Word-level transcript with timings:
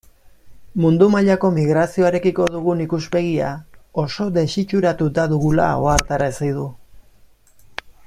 Mundu 0.83 1.09
mailako 1.15 1.51
migrazioarekiko 1.57 2.47
dugun 2.55 2.81
ikuspegia 2.87 3.51
oso 4.07 4.29
desitxuratuta 4.41 5.31
dugula 5.35 5.71
ohartarazi 5.87 6.55
du. 6.61 6.69